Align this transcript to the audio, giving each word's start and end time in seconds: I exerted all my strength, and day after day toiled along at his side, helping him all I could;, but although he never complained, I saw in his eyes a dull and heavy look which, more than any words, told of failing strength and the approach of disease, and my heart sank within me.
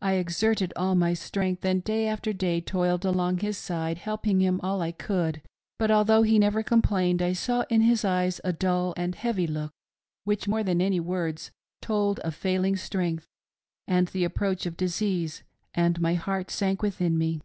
I 0.00 0.14
exerted 0.14 0.72
all 0.76 0.94
my 0.94 1.12
strength, 1.12 1.62
and 1.62 1.84
day 1.84 2.06
after 2.08 2.32
day 2.32 2.58
toiled 2.62 3.04
along 3.04 3.34
at 3.36 3.42
his 3.42 3.58
side, 3.58 3.98
helping 3.98 4.40
him 4.40 4.60
all 4.62 4.80
I 4.80 4.92
could;, 4.92 5.42
but 5.78 5.90
although 5.90 6.22
he 6.22 6.38
never 6.38 6.62
complained, 6.62 7.20
I 7.20 7.34
saw 7.34 7.66
in 7.68 7.82
his 7.82 8.02
eyes 8.02 8.40
a 8.44 8.50
dull 8.54 8.94
and 8.96 9.14
heavy 9.14 9.46
look 9.46 9.74
which, 10.24 10.48
more 10.48 10.62
than 10.62 10.80
any 10.80 11.00
words, 11.00 11.50
told 11.82 12.18
of 12.20 12.34
failing 12.34 12.76
strength 12.76 13.26
and 13.86 14.08
the 14.08 14.24
approach 14.24 14.64
of 14.64 14.74
disease, 14.78 15.42
and 15.74 16.00
my 16.00 16.14
heart 16.14 16.50
sank 16.50 16.80
within 16.80 17.18
me. 17.18 17.42